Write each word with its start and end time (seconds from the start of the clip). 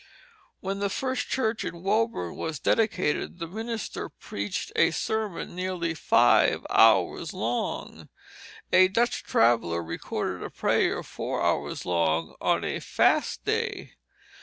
When 0.61 0.79
the 0.79 0.89
first 0.89 1.27
church 1.29 1.63
in 1.63 1.83
Woburn 1.83 2.35
was 2.35 2.57
dedicated, 2.57 3.37
the 3.37 3.45
minister 3.45 4.09
preached 4.09 4.71
a 4.75 4.89
sermon 4.89 5.53
nearly 5.55 5.93
five 5.93 6.65
hours 6.71 7.33
long. 7.35 8.09
A 8.73 8.87
Dutch 8.87 9.21
traveller 9.21 9.83
recorded 9.83 10.41
a 10.41 10.49
prayer 10.49 11.03
four 11.03 11.43
hours 11.43 11.85
long 11.85 12.33
on 12.41 12.63
a 12.63 12.79
Fast 12.79 13.45
Day. 13.45 13.93